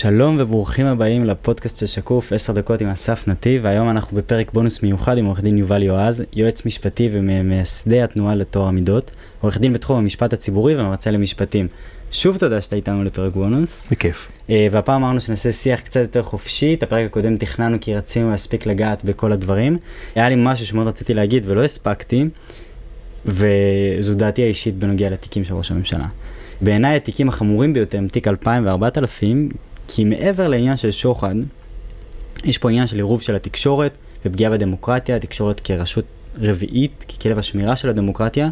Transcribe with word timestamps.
שלום 0.00 0.36
וברוכים 0.38 0.86
הבאים 0.86 1.24
לפודקאסט 1.24 1.76
של 1.76 1.86
שקוף, 1.86 2.32
10 2.32 2.52
דקות 2.52 2.80
עם 2.80 2.88
אסף 2.88 3.28
נתיב, 3.28 3.60
והיום 3.64 3.90
אנחנו 3.90 4.16
בפרק 4.16 4.52
בונוס 4.52 4.82
מיוחד 4.82 5.18
עם 5.18 5.24
עורך 5.24 5.40
דין 5.40 5.58
יובל 5.58 5.82
יועז, 5.82 6.24
יועץ 6.32 6.66
משפטי 6.66 7.08
וממייסדי 7.12 8.02
התנועה 8.02 8.34
לטוהר 8.34 8.68
המידות, 8.68 9.10
עורך 9.40 9.58
דין 9.58 9.72
בתחום 9.72 9.96
המשפט 9.98 10.32
הציבורי 10.32 10.80
ומרצה 10.80 11.10
למשפטים. 11.10 11.68
שוב 12.12 12.36
תודה 12.36 12.60
שאתה 12.60 12.76
איתנו 12.76 13.04
לפרק 13.04 13.32
בונוס. 13.32 13.82
בכיף. 13.90 14.28
אה, 14.50 14.68
והפעם 14.70 15.02
אמרנו 15.02 15.20
שנעשה 15.20 15.52
שיח 15.52 15.80
קצת 15.80 16.00
יותר 16.00 16.22
חופשי, 16.22 16.74
את 16.74 16.82
הפרק 16.82 17.06
הקודם 17.06 17.36
תכננו 17.36 17.76
כי 17.80 17.94
רצינו 17.94 18.30
להספיק 18.30 18.66
לגעת 18.66 19.04
בכל 19.04 19.32
הדברים. 19.32 19.78
היה 20.14 20.28
לי 20.28 20.34
משהו 20.38 20.66
שמאוד 20.66 20.86
רציתי 20.86 21.14
להגיד 21.14 21.44
ולא 21.46 21.64
הספקתי, 21.64 22.24
וזו 23.26 24.14
דעתי 24.14 24.42
האישית 24.42 24.74
בנוגע 24.74 25.10
לתיקים 25.10 25.44
של 25.44 25.54
ראש 25.54 25.70
הממשלה. 25.70 26.06
בעיניי 26.60 26.96
התיקים 26.96 27.28
החמורים 27.28 27.72
ביותר 27.72 27.98
הם 27.98 28.08
תיק 28.08 28.28
2000 28.28 28.66
ו-4000, 28.66 29.54
כי 29.88 30.04
מעבר 30.04 30.48
לעניין 30.48 30.76
של 30.76 30.90
שוחד, 30.90 31.34
יש 32.44 32.58
פה 32.58 32.70
עניין 32.70 32.86
של 32.86 32.96
עירוב 32.96 33.22
של 33.22 33.36
התקשורת 33.36 33.92
ופגיעה 34.24 34.50
בדמוקרטיה, 34.50 35.16
התקשורת 35.16 35.60
כרשות 35.60 36.04
רביעית, 36.40 37.04
ככלב 37.08 37.38
השמירה 37.38 37.76
של 37.76 37.88
הדמוקרטיה, 37.88 38.48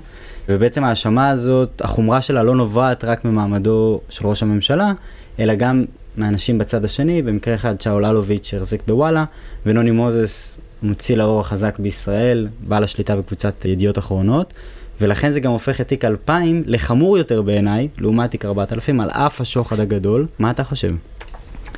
ובעצם 0.49 0.85
ההאשמה 0.85 1.29
הזאת, 1.29 1.83
החומרה 1.85 2.23
שלה 2.23 2.43
לא 2.43 2.55
נובעת 2.55 3.05
רק 3.05 3.25
ממעמדו 3.25 4.01
של 4.09 4.27
ראש 4.27 4.43
הממשלה, 4.43 4.93
אלא 5.39 5.55
גם 5.55 5.85
מאנשים 6.17 6.59
בצד 6.59 6.85
השני, 6.85 7.23
במקרה 7.23 7.55
אחד 7.55 7.81
שאול 7.81 8.05
אלוביץ' 8.05 8.47
שהחזיק 8.47 8.83
בוואלה, 8.87 9.25
ונוני 9.67 9.91
מוזס 9.91 10.61
מוציא 10.83 11.17
לאור 11.17 11.41
החזק 11.41 11.79
בישראל, 11.79 12.49
בעל 12.69 12.85
השליטה 12.85 13.17
בקבוצת 13.17 13.65
ידיעות 13.65 13.99
אחרונות, 13.99 14.53
ולכן 15.01 15.31
זה 15.31 15.41
גם 15.41 15.53
הופך 15.53 15.81
את 15.81 15.89
תיק 15.89 16.05
2000 16.05 16.63
לחמור 16.67 17.19
יותר 17.19 17.43
בעיניי, 17.43 17.89
לעומת 17.99 18.31
תיק 18.31 18.45
4000, 18.45 19.01
על 19.01 19.11
אף 19.11 19.41
השוחד 19.41 19.81
הגדול. 19.81 20.27
מה 20.39 20.51
אתה 20.51 20.65
חושב? 20.65 20.95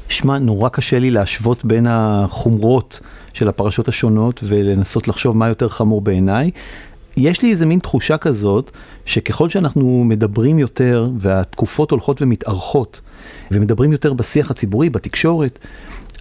שמע, 0.09 0.39
נורא 0.39 0.69
קשה 0.69 0.98
לי 0.98 1.11
להשוות 1.11 1.64
בין 1.64 1.87
החומרות 1.91 3.01
של 3.34 3.48
הפרשות 3.48 3.89
השונות 3.89 4.41
ולנסות 4.47 5.09
לחשוב 5.09 5.37
מה 5.37 5.48
יותר 5.48 5.69
חמור 5.69 6.00
בעיניי. 6.00 6.50
יש 7.17 7.42
לי 7.42 7.50
איזה 7.50 7.67
מין 7.67 7.78
תחושה 7.78 8.17
כזאת, 8.17 8.70
שככל 9.05 9.48
שאנחנו 9.48 10.05
מדברים 10.05 10.59
יותר 10.59 11.11
והתקופות 11.19 11.91
הולכות 11.91 12.23
ומתארכות, 12.23 13.00
ומדברים 13.50 13.92
יותר 13.92 14.12
בשיח 14.12 14.50
הציבורי, 14.50 14.91
בתקשורת, 14.91 15.59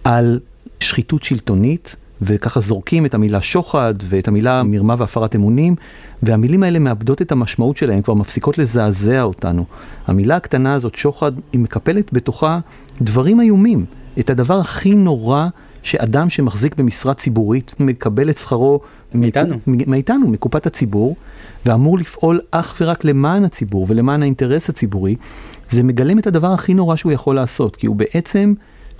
על 0.03 0.39
שחיתות 0.79 1.23
שלטונית, 1.23 1.95
וככה 2.21 2.59
זורקים 2.59 3.05
את 3.05 3.13
המילה 3.13 3.41
שוחד 3.41 3.93
ואת 4.03 4.27
המילה 4.27 4.63
מרמה 4.63 4.95
והפרת 4.97 5.35
אמונים, 5.35 5.75
והמילים 6.23 6.63
האלה 6.63 6.79
מאבדות 6.79 7.21
את 7.21 7.31
המשמעות 7.31 7.77
שלהם, 7.77 8.01
כבר 8.01 8.13
מפסיקות 8.13 8.57
לזעזע 8.57 9.21
אותנו. 9.21 9.65
המילה 10.07 10.35
הקטנה 10.35 10.73
הזאת, 10.73 10.95
שוחד, 10.95 11.31
היא 11.53 11.61
מקפלת 11.61 12.13
בתוכה 12.13 12.59
דברים 13.01 13.41
איומים. 13.41 13.85
את 14.19 14.29
הדבר 14.29 14.59
הכי 14.59 14.95
נורא 14.95 15.47
שאדם 15.83 16.29
שמחזיק 16.29 16.75
במשרה 16.75 17.13
ציבורית 17.13 17.73
מקבל 17.79 18.29
את 18.29 18.37
שכרו 18.37 18.79
מאיתנו, 19.13 19.55
מקופ... 19.67 19.87
מאיתנו, 19.87 20.27
מקופת 20.27 20.67
הציבור, 20.67 21.15
ואמור 21.65 21.97
לפעול 21.97 22.39
אך 22.51 22.75
ורק 22.81 23.05
למען 23.05 23.45
הציבור 23.45 23.85
ולמען 23.89 24.21
האינטרס 24.21 24.69
הציבורי, 24.69 25.15
זה 25.69 25.83
מגלם 25.83 26.19
את 26.19 26.27
הדבר 26.27 26.51
הכי 26.51 26.73
נורא 26.73 26.95
שהוא 26.95 27.11
יכול 27.11 27.35
לעשות, 27.35 27.75
כי 27.75 27.87
הוא 27.87 27.95
בעצם 27.95 28.53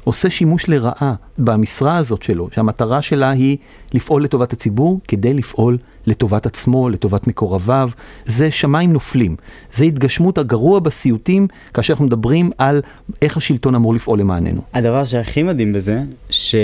עושה 0.08 0.30
שימוש 0.30 0.70
לרעה 0.70 1.14
במשרה 1.38 1.98
הזאת 1.98 2.24
שלו, 2.24 2.48
שהמטרה 2.56 3.02
שלה 3.02 3.30
היא 3.30 3.58
לפעול 3.94 4.24
לטובת 4.24 4.54
הציבור 4.54 5.00
כדי 5.08 5.34
לפעול 5.34 5.78
לטובת 6.06 6.46
עצמו, 6.46 6.90
לטובת 6.90 7.28
מקורביו. 7.28 7.90
זה 8.26 8.52
שמיים 8.52 8.94
נופלים. 8.94 9.36
זה 9.72 9.86
התגשמות 9.86 10.38
הגרוע 10.38 10.80
בסיוטים 10.80 11.48
כאשר 11.74 11.94
אנחנו 11.94 12.06
מדברים 12.06 12.52
על 12.58 12.82
איך 13.22 13.38
השלטון 13.38 13.76
אמור 13.76 13.94
לפעול 13.94 14.20
למעננו. 14.20 14.62
הדבר 14.74 15.06
שהכי 15.06 15.44
מדהים 15.44 15.74
בזה, 15.74 16.02
ש... 16.30 16.56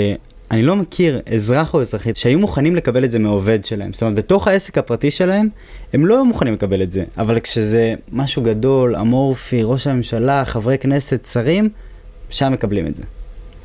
אני 0.50 0.62
לא 0.62 0.76
מכיר 0.76 1.20
אזרח 1.34 1.74
או 1.74 1.80
אזרחית 1.80 2.16
שהיו 2.16 2.38
מוכנים 2.38 2.76
לקבל 2.76 3.04
את 3.04 3.10
זה 3.10 3.18
מעובד 3.18 3.64
שלהם. 3.64 3.92
זאת 3.92 4.02
אומרת, 4.02 4.14
בתוך 4.16 4.48
העסק 4.48 4.78
הפרטי 4.78 5.10
שלהם, 5.10 5.48
הם 5.92 6.06
לא 6.06 6.14
היו 6.14 6.24
מוכנים 6.24 6.54
לקבל 6.54 6.82
את 6.82 6.92
זה. 6.92 7.04
אבל 7.18 7.40
כשזה 7.40 7.94
משהו 8.12 8.42
גדול, 8.42 8.96
אמורפי, 8.96 9.60
ראש 9.62 9.86
הממשלה, 9.86 10.44
חברי 10.44 10.78
כנסת, 10.78 11.26
שרים, 11.32 11.68
שם 12.30 12.52
מקבלים 12.52 12.86
את 12.86 12.96
זה. 12.96 13.02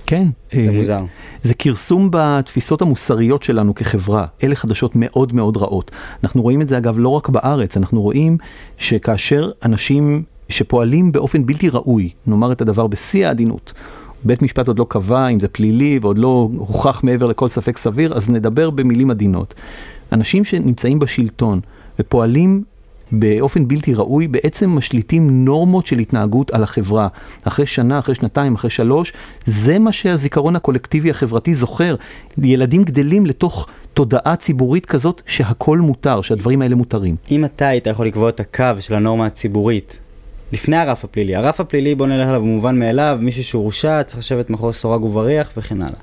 כן. 0.09 0.27
זה 0.51 0.59
אה, 0.59 0.71
מוזר. 0.71 1.03
זה 1.41 1.53
כרסום 1.53 2.09
בתפיסות 2.11 2.81
המוסריות 2.81 3.43
שלנו 3.43 3.75
כחברה. 3.75 4.25
אלה 4.43 4.55
חדשות 4.55 4.91
מאוד 4.95 5.33
מאוד 5.33 5.57
רעות. 5.57 5.91
אנחנו 6.23 6.41
רואים 6.41 6.61
את 6.61 6.67
זה 6.67 6.77
אגב 6.77 6.99
לא 6.99 7.09
רק 7.09 7.29
בארץ, 7.29 7.77
אנחנו 7.77 8.01
רואים 8.01 8.37
שכאשר 8.77 9.51
אנשים 9.65 10.23
שפועלים 10.49 11.11
באופן 11.11 11.45
בלתי 11.45 11.69
ראוי, 11.69 12.09
נאמר 12.27 12.51
את 12.51 12.61
הדבר 12.61 12.87
בשיא 12.87 13.27
העדינות, 13.27 13.73
בית 14.23 14.41
משפט 14.41 14.67
עוד 14.67 14.79
לא 14.79 14.85
קבע 14.89 15.27
אם 15.27 15.39
זה 15.39 15.47
פלילי 15.47 15.99
ועוד 16.01 16.17
לא 16.17 16.49
הוכח 16.57 17.03
מעבר 17.03 17.25
לכל 17.25 17.47
ספק 17.47 17.77
סביר, 17.77 18.13
אז 18.13 18.29
נדבר 18.29 18.69
במילים 18.69 19.11
עדינות. 19.11 19.53
אנשים 20.11 20.43
שנמצאים 20.43 20.99
בשלטון 20.99 21.59
ופועלים 21.99 22.63
באופן 23.11 23.67
בלתי 23.67 23.93
ראוי, 23.93 24.27
בעצם 24.27 24.69
משליטים 24.69 25.45
נורמות 25.45 25.85
של 25.85 25.99
התנהגות 25.99 26.51
על 26.51 26.63
החברה. 26.63 27.07
אחרי 27.43 27.65
שנה, 27.65 27.99
אחרי 27.99 28.15
שנתיים, 28.15 28.55
אחרי 28.55 28.69
שלוש, 28.69 29.13
זה 29.45 29.79
מה 29.79 29.91
שהזיכרון 29.91 30.55
הקולקטיבי 30.55 31.09
החברתי 31.09 31.53
זוכר. 31.53 31.95
ילדים 32.43 32.83
גדלים 32.83 33.25
לתוך 33.25 33.67
תודעה 33.93 34.35
ציבורית 34.35 34.85
כזאת 34.85 35.21
שהכל 35.25 35.77
מותר, 35.77 36.21
שהדברים 36.21 36.61
האלה 36.61 36.75
מותרים. 36.75 37.15
אם 37.31 37.45
אתה 37.45 37.67
היית 37.67 37.87
יכול 37.87 38.07
לקבוע 38.07 38.29
את 38.29 38.39
הקו 38.39 38.63
של 38.79 38.93
הנורמה 38.93 39.25
הציבורית, 39.25 39.99
לפני 40.51 40.77
הרף 40.77 41.03
הפלילי, 41.03 41.35
הרף 41.35 41.59
הפלילי 41.59 41.95
בוא 41.95 42.07
נלך 42.07 42.27
עליו 42.27 42.41
במובן 42.41 42.79
מאליו, 42.79 43.17
מישהו 43.21 43.43
שהורשע 43.43 44.03
צריך 44.03 44.19
לשבת 44.19 44.49
מאחורי 44.49 44.73
סורג 44.73 45.03
ובריח 45.03 45.51
וכן 45.57 45.81
הלאה. 45.81 45.99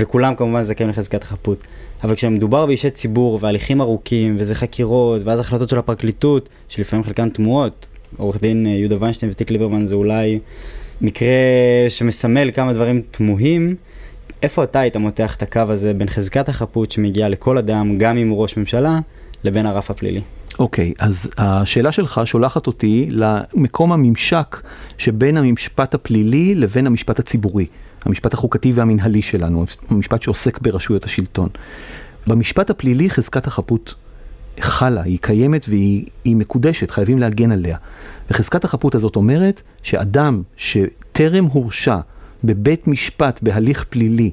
וכולם 0.00 0.34
כמובן 0.34 0.62
זכאים 0.62 0.88
לחזקת 0.88 1.22
החפות. 1.22 1.66
אבל 2.04 2.14
כשמדובר 2.14 2.66
באישי 2.66 2.90
ציבור 2.90 3.38
והליכים 3.42 3.80
ארוכים, 3.80 4.36
וזה 4.38 4.54
חקירות, 4.54 5.22
ואז 5.24 5.40
החלטות 5.40 5.68
של 5.68 5.78
הפרקליטות, 5.78 6.48
שלפעמים 6.68 7.04
חלקן 7.04 7.28
תמוהות, 7.28 7.86
עורך 8.16 8.40
דין 8.40 8.66
אה, 8.66 8.70
יהודה 8.70 8.96
ויינשטיין 9.00 9.32
ותיק 9.32 9.50
ליברמן 9.50 9.84
זה 9.84 9.94
אולי 9.94 10.38
מקרה 11.00 11.28
שמסמל 11.88 12.50
כמה 12.50 12.72
דברים 12.72 13.02
תמוהים, 13.10 13.74
איפה 14.42 14.64
אתה 14.64 14.80
היית 14.80 14.96
מותח 14.96 15.36
את 15.36 15.42
הקו 15.42 15.60
הזה 15.68 15.94
בין 15.94 16.08
חזקת 16.08 16.48
החפות 16.48 16.92
שמגיעה 16.92 17.28
לכל 17.28 17.58
אדם, 17.58 17.98
גם 17.98 18.16
אם 18.16 18.28
הוא 18.28 18.42
ראש 18.42 18.56
ממשלה, 18.56 18.98
לבין 19.44 19.66
הרף 19.66 19.90
הפלילי? 19.90 20.20
אוקיי, 20.58 20.92
okay, 20.96 21.04
אז 21.04 21.30
השאלה 21.38 21.92
שלך 21.92 22.20
שולחת 22.24 22.66
אותי 22.66 23.08
למקום 23.10 23.92
הממשק 23.92 24.62
שבין 24.98 25.36
המשפט 25.36 25.94
הפלילי 25.94 26.54
לבין 26.54 26.86
המשפט 26.86 27.18
הציבורי. 27.18 27.66
המשפט 28.04 28.34
החוקתי 28.34 28.72
והמנהלי 28.72 29.22
שלנו, 29.22 29.64
המשפט 29.90 30.22
שעוסק 30.22 30.60
ברשויות 30.60 31.04
השלטון. 31.04 31.48
במשפט 32.26 32.70
הפלילי 32.70 33.10
חזקת 33.10 33.46
החפות 33.46 33.94
חלה, 34.60 35.02
היא 35.02 35.18
קיימת 35.20 35.66
והיא 35.68 36.36
מקודשת, 36.36 36.90
חייבים 36.90 37.18
להגן 37.18 37.52
עליה. 37.52 37.76
וחזקת 38.30 38.64
החפות 38.64 38.94
הזאת 38.94 39.16
אומרת 39.16 39.62
שאדם 39.82 40.42
שטרם 40.56 41.44
הורשע 41.44 41.96
בבית 42.44 42.86
משפט 42.86 43.40
בהליך 43.42 43.84
פלילי, 43.84 44.30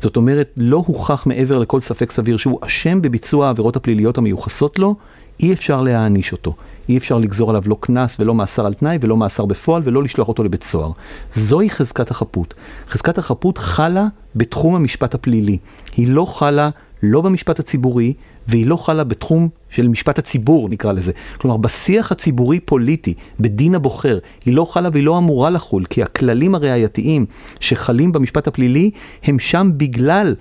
זאת 0.00 0.16
אומרת 0.16 0.52
לא 0.56 0.82
הוכח 0.86 1.26
מעבר 1.26 1.58
לכל 1.58 1.80
ספק 1.80 2.10
סביר 2.10 2.36
שהוא 2.36 2.58
אשם 2.62 3.02
בביצוע 3.02 3.46
העבירות 3.46 3.76
הפליליות 3.76 4.18
המיוחסות 4.18 4.78
לו, 4.78 4.94
אי 5.40 5.52
אפשר 5.52 5.80
להעניש 5.80 6.32
אותו. 6.32 6.54
אי 6.88 6.98
אפשר 6.98 7.18
לגזור 7.18 7.50
עליו 7.50 7.62
לא 7.66 7.76
קנס 7.80 8.16
ולא 8.20 8.34
מאסר 8.34 8.66
על 8.66 8.74
תנאי 8.74 8.98
ולא 9.00 9.16
מאסר 9.16 9.44
בפועל 9.44 9.82
ולא 9.84 10.02
לשלוח 10.02 10.28
אותו 10.28 10.44
לבית 10.44 10.62
סוהר. 10.62 10.90
זוהי 11.32 11.70
חזקת 11.70 12.10
החפות. 12.10 12.54
חזקת 12.88 13.18
החפות 13.18 13.58
חלה 13.58 14.06
בתחום 14.36 14.74
המשפט 14.74 15.14
הפלילי. 15.14 15.58
היא 15.96 16.08
לא 16.08 16.24
חלה 16.24 16.70
לא 17.02 17.20
במשפט 17.20 17.60
הציבורי 17.60 18.14
והיא 18.48 18.66
לא 18.66 18.76
חלה 18.76 19.04
בתחום 19.04 19.48
של 19.70 19.88
משפט 19.88 20.18
הציבור 20.18 20.68
נקרא 20.68 20.92
לזה. 20.92 21.12
כלומר 21.38 21.56
בשיח 21.56 22.12
הציבורי 22.12 22.60
פוליטי, 22.60 23.14
בדין 23.40 23.74
הבוחר, 23.74 24.18
היא 24.44 24.54
לא 24.54 24.64
חלה 24.64 24.88
והיא 24.92 25.04
לא 25.04 25.18
אמורה 25.18 25.50
לחול 25.50 25.84
כי 25.84 26.02
הכללים 26.02 26.54
הראייתיים 26.54 27.26
שחלים 27.60 28.12
במשפט 28.12 28.46
הפלילי 28.46 28.90
הם 29.24 29.38
שם 29.38 29.70
בגלל 29.76 30.34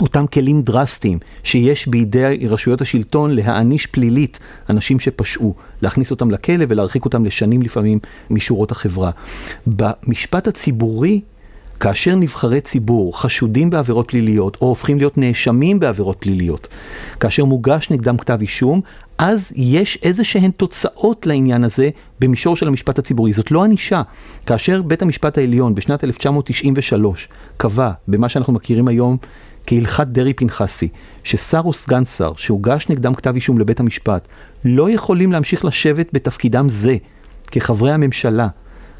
אותם 0.00 0.26
כלים 0.26 0.62
דרסטיים 0.62 1.18
שיש 1.44 1.88
בידי 1.88 2.46
רשויות 2.48 2.80
השלטון 2.80 3.30
להעניש 3.30 3.86
פלילית 3.86 4.40
אנשים 4.70 5.00
שפשעו, 5.00 5.54
להכניס 5.82 6.10
אותם 6.10 6.30
לכלא 6.30 6.64
ולהרחיק 6.68 7.04
אותם 7.04 7.24
לשנים 7.24 7.62
לפעמים 7.62 7.98
משורות 8.30 8.70
החברה. 8.70 9.10
במשפט 9.66 10.48
הציבורי, 10.48 11.20
כאשר 11.80 12.14
נבחרי 12.14 12.60
ציבור 12.60 13.20
חשודים 13.20 13.70
בעבירות 13.70 14.08
פליליות 14.08 14.56
או 14.60 14.66
הופכים 14.66 14.98
להיות 14.98 15.18
נאשמים 15.18 15.80
בעבירות 15.80 16.16
פליליות, 16.20 16.68
כאשר 17.20 17.44
מוגש 17.44 17.90
נגדם 17.90 18.16
כתב 18.16 18.38
אישום, 18.40 18.80
אז 19.18 19.52
יש 19.56 19.98
איזה 20.02 20.24
שהן 20.24 20.50
תוצאות 20.50 21.26
לעניין 21.26 21.64
הזה 21.64 21.90
במישור 22.20 22.56
של 22.56 22.68
המשפט 22.68 22.98
הציבורי. 22.98 23.32
זאת 23.32 23.50
לא 23.50 23.64
ענישה. 23.64 24.02
כאשר 24.46 24.82
בית 24.82 25.02
המשפט 25.02 25.38
העליון 25.38 25.74
בשנת 25.74 26.04
1993 26.04 27.28
קבע 27.56 27.90
במה 28.08 28.28
שאנחנו 28.28 28.52
מכירים 28.52 28.88
היום 28.88 29.16
כהלכת 29.66 30.06
דרעי 30.06 30.32
פנחסי, 30.32 30.88
ששר 31.24 31.60
או 31.64 31.72
סגן 31.72 32.04
שר 32.04 32.32
שהוגש 32.36 32.88
נגדם 32.88 33.14
כתב 33.14 33.34
אישום 33.34 33.58
לבית 33.58 33.80
המשפט, 33.80 34.28
לא 34.64 34.90
יכולים 34.90 35.32
להמשיך 35.32 35.64
לשבת 35.64 36.08
בתפקידם 36.12 36.68
זה 36.68 36.96
כחברי 37.50 37.92
הממשלה, 37.92 38.48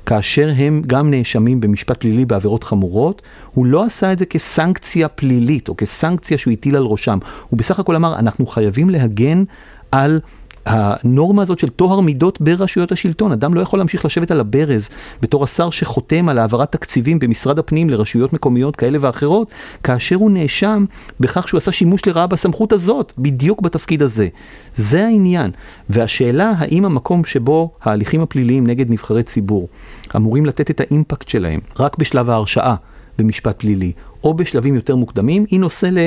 כאשר 0.06 0.50
הם 0.56 0.82
גם 0.86 1.10
נאשמים 1.10 1.60
במשפט 1.60 2.00
פלילי 2.00 2.24
בעבירות 2.24 2.64
חמורות, 2.64 3.22
הוא 3.50 3.66
לא 3.66 3.84
עשה 3.84 4.12
את 4.12 4.18
זה 4.18 4.26
כסנקציה 4.26 5.08
פלילית 5.08 5.68
או 5.68 5.76
כסנקציה 5.76 6.38
שהוא 6.38 6.52
הטיל 6.52 6.76
על 6.76 6.82
ראשם. 6.82 7.18
הוא 7.48 7.58
בסך 7.58 7.80
הכל 7.80 7.96
אמר, 7.96 8.18
אנחנו 8.18 8.46
חייבים 8.46 8.90
להגן 8.90 9.44
על 9.92 10.20
הנורמה 10.66 11.42
הזאת 11.42 11.58
של 11.58 11.68
טוהר 11.68 12.00
מידות 12.00 12.40
ברשויות 12.40 12.92
השלטון. 12.92 13.32
אדם 13.32 13.54
לא 13.54 13.60
יכול 13.60 13.78
להמשיך 13.78 14.04
לשבת 14.04 14.30
על 14.30 14.40
הברז 14.40 14.90
בתור 15.22 15.44
השר 15.44 15.70
שחותם 15.70 16.28
על 16.28 16.38
העברת 16.38 16.72
תקציבים 16.72 17.18
במשרד 17.18 17.58
הפנים 17.58 17.90
לרשויות 17.90 18.32
מקומיות 18.32 18.76
כאלה 18.76 18.98
ואחרות, 19.00 19.50
כאשר 19.82 20.16
הוא 20.16 20.30
נאשם 20.30 20.84
בכך 21.20 21.48
שהוא 21.48 21.58
עשה 21.58 21.72
שימוש 21.72 22.06
לרעה 22.06 22.26
בסמכות 22.26 22.72
הזאת, 22.72 23.12
בדיוק 23.18 23.60
בתפקיד 23.60 24.02
הזה. 24.02 24.28
זה 24.76 25.06
העניין. 25.06 25.50
והשאלה 25.90 26.52
האם 26.58 26.84
המקום 26.84 27.24
שבו 27.24 27.70
ההליכים 27.82 28.20
הפליליים 28.20 28.66
נגד 28.66 28.90
נבחרי 28.90 29.22
ציבור 29.22 29.68
אמורים 30.16 30.46
לתת 30.46 30.70
את 30.70 30.80
האימפקט 30.80 31.28
שלהם 31.28 31.60
רק 31.78 31.98
בשלב 31.98 32.30
ההרשעה 32.30 32.74
במשפט 33.18 33.60
פלילי, 33.60 33.92
או 34.24 34.34
בשלבים 34.34 34.74
יותר 34.74 34.96
מוקדמים, 34.96 35.46
היא 35.50 35.60
נושא 35.60 35.86
ל... 35.86 35.98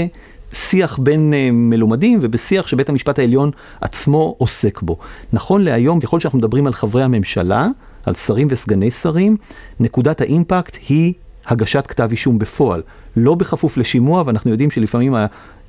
שיח 0.56 1.00
בין 1.00 1.34
uh, 1.34 1.52
מלומדים 1.52 2.20
ובשיח 2.22 2.68
שבית 2.68 2.90
המשפט 2.90 3.20
העליון 3.20 3.52
עצמו 3.82 4.36
עוסק 4.38 4.82
בו. 4.82 4.98
נכון 5.34 5.62
להיום, 5.62 6.00
ככל 6.00 6.20
שאנחנו 6.20 6.40
מדברים 6.40 6.68
על 6.68 6.74
חברי 6.74 7.04
הממשלה, 7.04 7.68
על 8.06 8.14
שרים 8.14 8.48
וסגני 8.52 8.92
שרים, 8.92 9.38
נקודת 9.80 10.22
האימפקט 10.22 10.78
היא 10.90 11.14
הגשת 11.48 11.88
כתב 11.88 12.08
אישום 12.12 12.40
בפועל, 12.40 12.82
לא 13.18 13.36
בכפוף 13.36 13.78
לשימוע, 13.78 14.24
ואנחנו 14.26 14.52
יודעים 14.52 14.72
שלפעמים 14.72 15.16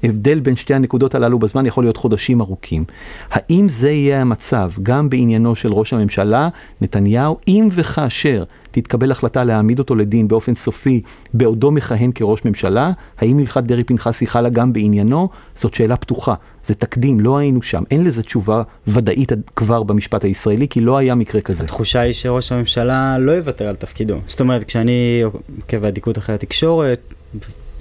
ההבדל 0.02 0.40
בין 0.40 0.56
שתי 0.56 0.75
הנקודות 0.75 1.14
הללו 1.14 1.38
בזמן 1.38 1.66
יכול 1.66 1.84
להיות 1.84 1.96
חודשים 1.96 2.40
ארוכים. 2.40 2.84
האם 3.31 3.69
זה 3.69 3.90
יהיה 3.90 4.20
המצב 4.20 4.70
גם 4.82 5.10
בעניינו 5.10 5.56
של 5.56 5.72
ראש 5.72 5.93
הממשלה 5.93 6.48
נתניהו, 6.81 7.38
אם 7.48 7.69
וכאשר 7.72 8.44
תתקבל 8.70 9.12
החלטה 9.12 9.44
להעמיד 9.44 9.78
אותו 9.78 9.94
לדין 9.94 10.28
באופן 10.28 10.54
סופי 10.54 11.00
בעודו 11.34 11.70
מכהן 11.70 12.10
כראש 12.14 12.44
ממשלה, 12.44 12.90
האם 13.19 13.38
הלכת 13.38 13.62
דרעי 13.62 13.84
פנחסי 13.84 14.26
חלה 14.26 14.48
גם 14.48 14.72
בעניינו? 14.72 15.28
זאת 15.54 15.75
שאלה 15.75 15.96
פתוחה. 15.96 16.34
זה 16.64 16.75
תקדים, 16.75 17.20
לא 17.20 17.38
היינו 17.38 17.62
שם. 17.62 17.82
אין 17.90 18.04
לזה 18.04 18.22
תשובה 18.22 18.62
ודאית 18.87 19.32
כבר 19.56 19.82
במשפט 19.82 20.25
הישראלי, 20.25 20.69
כי 20.69 20.81
לא 20.81 20.96
היה 20.96 21.14
מקרה 21.14 21.40
כזה. 21.40 21.64
התחושה 21.64 22.00
היא 22.00 22.12
שראש 22.12 22.52
הממשלה 22.52 23.19
לא 23.19 23.32
יוותר 23.32 23.69
על 23.69 23.76
תפקידו. 23.76 24.16
זאת 24.26 24.40
אומרת, 24.40 24.64
כשאני 24.64 25.22
עוקב 25.22 25.76
באדיקות 25.76 26.19
אחרי 26.19 26.34
התקשורת, 26.34 27.14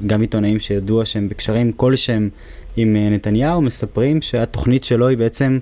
גם 0.07 0.21
עיתונאים 0.21 0.59
שידוע 0.59 1.05
שהם 1.05 1.29
בקשרים 1.29 1.71
כלשהם 1.71 2.29
עם 2.77 2.95
אה, 2.95 3.09
נתניהו, 3.09 3.61
מספרים 3.61 4.21
שהתוכנית 4.21 4.83
שלו 4.83 5.07
היא 5.07 5.17
בעצם 5.17 5.59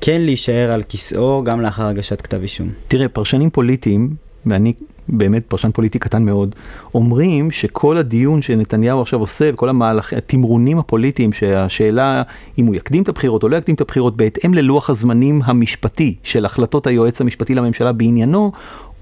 כן 0.00 0.22
להישאר 0.22 0.70
על 0.70 0.82
כיסאו 0.82 1.44
גם 1.44 1.60
לאחר 1.60 1.86
הגשת 1.86 2.20
כתב 2.20 2.42
אישום. 2.42 2.70
תראה, 2.88 3.08
פרשנים 3.08 3.50
פוליטיים, 3.50 4.14
ואני 4.46 4.72
באמת 5.08 5.44
פרשן 5.48 5.70
פוליטי 5.70 5.98
קטן 5.98 6.24
מאוד, 6.24 6.54
אומרים 6.94 7.50
שכל 7.50 7.96
הדיון 7.96 8.42
שנתניהו 8.42 9.00
עכשיו 9.00 9.20
עושה 9.20 9.50
וכל 9.54 9.68
המהלך, 9.68 10.12
התמרונים 10.12 10.78
הפוליטיים, 10.78 11.32
שהשאלה 11.32 12.22
אם 12.58 12.66
הוא 12.66 12.74
יקדים 12.74 13.02
את 13.02 13.08
הבחירות 13.08 13.42
או 13.42 13.48
לא 13.48 13.56
יקדים 13.56 13.74
את 13.74 13.80
הבחירות 13.80 14.16
בהתאם 14.16 14.54
ללוח 14.54 14.90
הזמנים 14.90 15.40
המשפטי 15.44 16.14
של 16.22 16.44
החלטות 16.44 16.86
היועץ 16.86 17.20
המשפטי 17.20 17.54
לממשלה 17.54 17.92
בעניינו, 17.92 18.52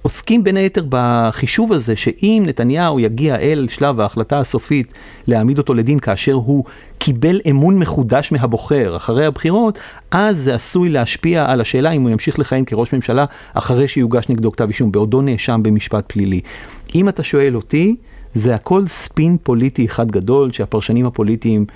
עוסקים 0.06 0.44
בין 0.44 0.56
היתר 0.56 0.84
בחישוב 0.88 1.72
הזה 1.72 1.96
שאם 1.96 2.42
נתניהו 2.46 3.00
יגיע 3.00 3.36
אל 3.36 3.66
שלב 3.70 4.00
ההחלטה 4.00 4.40
הסופית 4.40 4.92
להעמיד 5.26 5.58
אותו 5.58 5.74
לדין 5.74 5.98
כאשר 5.98 6.32
הוא 6.32 6.64
קיבל 6.98 7.40
אמון 7.50 7.78
מחודש 7.78 8.32
מהבוחר 8.32 8.96
אחרי 8.96 9.26
הבחירות, 9.26 9.78
אז 10.10 10.38
זה 10.38 10.54
עשוי 10.54 10.88
להשפיע 10.88 11.50
על 11.50 11.60
השאלה 11.60 11.90
אם 11.90 12.02
הוא 12.02 12.10
ימשיך 12.10 12.38
לכהן 12.38 12.64
כראש 12.64 12.94
ממשלה 12.94 13.24
אחרי 13.54 13.88
שיוגש 13.88 14.28
נגדו 14.28 14.52
כתב 14.52 14.68
אישום, 14.68 14.92
בעודו 14.92 15.22
נאשם 15.22 15.60
במשפט 15.62 16.12
פלילי. 16.12 16.40
אם 16.94 17.08
אתה 17.08 17.22
שואל 17.22 17.56
אותי, 17.56 17.96
זה 18.34 18.54
הכל 18.54 18.86
ספין 18.86 19.36
פוליטי 19.42 19.86
אחד 19.86 20.10
גדול 20.10 20.52
שהפרשנים 20.52 21.06
הפוליטיים 21.06 21.66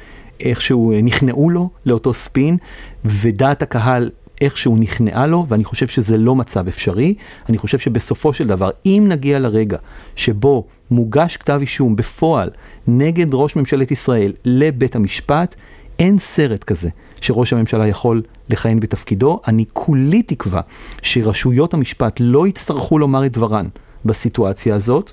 איכשהו 0.41 0.93
נכנעו 1.03 1.51
לו 1.51 1.71
לאותו 1.87 2.15
ספין, 2.15 2.57
ודעת 3.05 3.63
הקהל 3.63 4.11
איכשהו 4.41 4.77
נכנעה 4.77 5.27
לו, 5.27 5.47
ואני 5.49 5.65
חושב 5.65 5.87
שזה 5.87 6.17
לא 6.17 6.35
מצב 6.35 6.69
אפשרי. 6.69 7.15
אני 7.49 7.59
חושב 7.59 7.79
שבסופו 7.79 8.33
של 8.33 8.47
דבר, 8.47 8.71
אם 8.87 9.07
נגיע 9.09 9.39
לרגע 9.39 9.79
שבו 10.17 10.65
מוגש 10.91 11.37
כתב 11.37 11.59
אישום 11.61 11.97
בפועל 11.97 12.51
נגד 12.87 13.27
ראש 13.33 13.57
ממשלת 13.57 13.91
ישראל 13.91 14.33
לבית 14.45 14.97
המשפט, 14.97 15.55
אין 15.99 16.19
סרט 16.19 16.65
כזה 16.65 16.89
שראש 17.21 17.53
הממשלה 17.53 17.87
יכול 17.87 18.23
לכהן 18.49 18.81
בתפקידו. 18.81 19.41
אני 19.49 19.65
כולי 19.73 20.23
תקווה 20.23 20.61
שרשויות 21.03 21.75
המשפט 21.75 22.17
לא 22.21 22.47
יצטרכו 22.47 22.99
לומר 22.99 23.27
את 23.27 23.33
דברן 23.33 23.67
בסיטואציה 24.05 24.75
הזאת, 24.75 25.13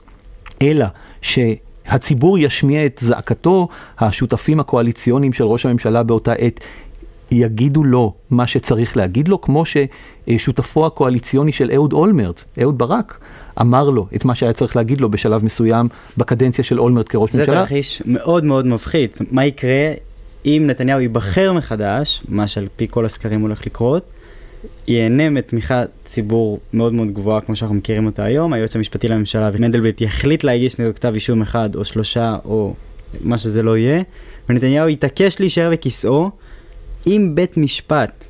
אלא 0.62 0.86
ש... 1.22 1.40
הציבור 1.88 2.38
ישמיע 2.38 2.86
את 2.86 3.00
זעקתו, 3.02 3.68
השותפים 4.00 4.60
הקואליציוניים 4.60 5.34
של 5.34 5.44
ראש 5.44 5.66
הממשלה 5.66 6.04
באותה 6.04 6.34
עת 6.34 6.60
יגידו 7.32 7.84
לו 7.84 8.14
מה 8.30 8.48
שצריך 8.48 8.98
להגיד 8.98 9.28
לו, 9.28 9.42
כמו 9.42 9.64
ששותפו 9.66 10.86
הקואליציוני 10.86 11.52
של 11.52 11.72
אהוד 11.76 11.94
אולמרט, 11.94 12.44
אהוד 12.62 12.78
ברק, 12.78 13.20
אמר 13.62 13.90
לו 13.90 14.08
את 14.16 14.26
מה 14.26 14.36
שהיה 14.36 14.54
צריך 14.54 14.76
להגיד 14.76 15.02
לו 15.02 15.12
בשלב 15.12 15.46
מסוים 15.46 15.88
בקדנציה 16.18 16.64
של 16.64 16.80
אולמרט 16.80 17.10
כראש 17.10 17.32
זה 17.32 17.40
ממשלה. 17.42 17.56
זה 17.56 17.62
תרחיש 17.62 18.02
מאוד 18.06 18.44
מאוד 18.44 18.68
מפחיד. 18.68 19.10
מה 19.32 19.46
יקרה 19.46 19.92
אם 20.46 20.64
נתניהו 20.68 21.00
ייבחר 21.00 21.54
מחדש, 21.54 22.24
מה 22.30 22.48
שעל 22.48 22.68
פי 22.76 22.88
כל 22.90 23.06
הסקרים 23.06 23.42
הולך 23.42 23.66
לקרות, 23.66 24.04
ייהנה 24.88 25.30
מתמיכת 25.30 25.90
ציבור 26.06 26.60
מאוד 26.74 26.94
מאוד 26.94 27.14
גבוהה 27.14 27.42
כמו 27.42 27.56
שאנחנו 27.56 27.76
מכירים 27.76 28.06
אותה 28.06 28.24
היום, 28.24 28.54
היועץ 28.54 28.76
המשפטי 28.76 29.08
לממשלה 29.08 29.50
ומנדלבליט 29.54 30.02
יחליט 30.02 30.44
להגיש 30.44 30.80
נגד 30.80 30.96
כתב 30.96 31.12
אישום 31.14 31.42
אחד 31.42 31.76
או 31.76 31.86
שלושה 31.86 32.38
או 32.46 32.74
מה 33.22 33.38
שזה 33.38 33.64
לא 33.64 33.78
יהיה, 33.78 34.02
ונתניהו 34.50 34.90
יתעקש 34.90 35.40
להישאר 35.40 35.70
בכיסאו. 35.72 36.30
אם 37.08 37.32
בית 37.36 37.58
משפט, 37.58 38.26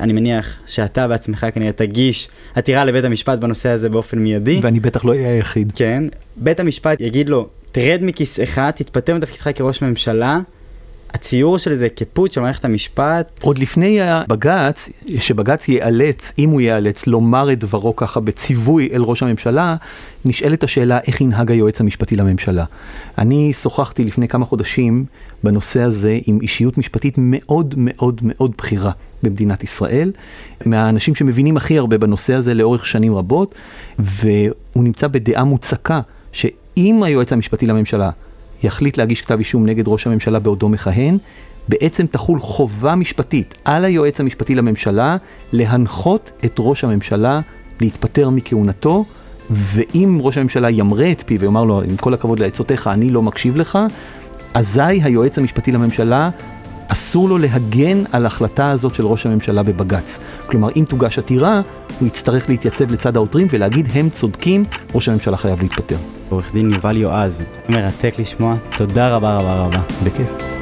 אני 0.00 0.12
מניח 0.12 0.58
שאתה 0.66 1.08
בעצמך 1.08 1.46
כנראה 1.54 1.72
תגיש 1.72 2.28
עתירה 2.54 2.84
לבית 2.84 3.04
המשפט 3.04 3.38
בנושא 3.38 3.68
הזה 3.68 3.88
באופן 3.88 4.18
מיידי. 4.18 4.60
ואני 4.62 4.80
בטח 4.80 5.04
לא 5.04 5.12
אהיה 5.12 5.32
היחיד. 5.32 5.72
כן, 5.76 6.04
בית 6.36 6.60
המשפט 6.60 7.00
יגיד 7.00 7.28
לו, 7.28 7.48
תרד 7.72 7.98
מכיסאך, 8.02 8.58
תתפטר 8.74 9.14
מתפקידך 9.14 9.58
כראש 9.58 9.82
ממשלה. 9.82 10.40
הציור 11.14 11.58
של 11.58 11.74
זה 11.74 11.88
כפוט 11.88 12.32
של 12.32 12.40
מערכת 12.40 12.64
המשפט. 12.64 13.40
עוד 13.42 13.58
לפני 13.58 14.00
הבג"ץ, 14.00 14.88
שבג"ץ 15.18 15.68
ייאלץ, 15.68 16.32
אם 16.38 16.50
הוא 16.50 16.60
ייאלץ, 16.60 17.06
לומר 17.06 17.52
את 17.52 17.58
דברו 17.58 17.96
ככה 17.96 18.20
בציווי 18.20 18.88
אל 18.92 19.02
ראש 19.02 19.22
הממשלה, 19.22 19.76
נשאלת 20.24 20.64
השאלה 20.64 20.98
איך 21.06 21.20
ינהג 21.20 21.50
היועץ 21.50 21.80
המשפטי 21.80 22.16
לממשלה. 22.16 22.64
אני 23.18 23.52
שוחחתי 23.52 24.04
לפני 24.04 24.28
כמה 24.28 24.46
חודשים 24.46 25.04
בנושא 25.44 25.82
הזה 25.82 26.18
עם 26.26 26.38
אישיות 26.42 26.78
משפטית 26.78 27.14
מאוד 27.18 27.74
מאוד 27.78 28.20
מאוד 28.22 28.52
בכירה 28.58 28.90
במדינת 29.22 29.64
ישראל, 29.64 30.12
מהאנשים 30.66 31.14
שמבינים 31.14 31.56
הכי 31.56 31.78
הרבה 31.78 31.98
בנושא 31.98 32.34
הזה 32.34 32.54
לאורך 32.54 32.86
שנים 32.86 33.14
רבות, 33.14 33.54
והוא 33.98 34.84
נמצא 34.84 35.08
בדעה 35.08 35.44
מוצקה 35.44 36.00
שאם 36.32 37.02
היועץ 37.02 37.32
המשפטי 37.32 37.66
לממשלה 37.66 38.10
יחליט 38.62 38.98
להגיש 38.98 39.22
כתב 39.22 39.38
אישום 39.38 39.66
נגד 39.66 39.84
ראש 39.88 40.06
הממשלה 40.06 40.38
בעודו 40.38 40.68
מכהן, 40.68 41.18
בעצם 41.68 42.06
תחול 42.06 42.38
חובה 42.40 42.94
משפטית 42.94 43.54
על 43.64 43.84
היועץ 43.84 44.20
המשפטי 44.20 44.54
לממשלה 44.54 45.16
להנחות 45.52 46.32
את 46.44 46.56
ראש 46.58 46.84
הממשלה 46.84 47.40
להתפטר 47.80 48.30
מכהונתו, 48.30 49.04
ואם 49.50 50.18
ראש 50.22 50.38
הממשלה 50.38 50.70
ימרה 50.70 51.10
את 51.10 51.22
פיו 51.26 51.40
ויאמר 51.40 51.64
לו, 51.64 51.82
עם 51.82 51.96
כל 51.96 52.14
הכבוד 52.14 52.38
לעצותיך, 52.40 52.86
אני 52.86 53.10
לא 53.10 53.22
מקשיב 53.22 53.56
לך, 53.56 53.78
אזי 54.54 54.80
היועץ 54.82 55.38
המשפטי 55.38 55.72
לממשלה 55.72 56.30
אסור 56.88 57.28
לו 57.28 57.38
להגן 57.38 58.02
על 58.12 58.24
ההחלטה 58.24 58.70
הזאת 58.70 58.94
של 58.94 59.06
ראש 59.06 59.26
הממשלה 59.26 59.62
בבג"ץ. 59.62 60.18
כלומר, 60.46 60.68
אם 60.76 60.84
תוגש 60.88 61.18
עתירה, 61.18 61.60
הוא 62.00 62.08
יצטרך 62.08 62.48
להתייצב 62.48 62.92
לצד 62.92 63.16
העותרים 63.16 63.46
ולהגיד, 63.50 63.88
הם 63.94 64.10
צודקים, 64.10 64.64
ראש 64.94 65.08
הממשלה 65.08 65.36
חייב 65.36 65.62
להתפטר. 65.62 66.15
עורך 66.30 66.52
דין 66.52 66.72
יובל 66.72 66.96
יועז, 66.96 67.44
מרתק 67.68 68.14
לשמוע, 68.18 68.54
תודה 68.76 69.14
רבה 69.14 69.36
רבה 69.38 69.54
רבה. 69.62 69.80
בכיף. 70.04 70.55